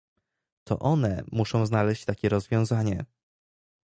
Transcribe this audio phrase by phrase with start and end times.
[0.63, 3.05] To one muszą znaleźć takie rozwiązanie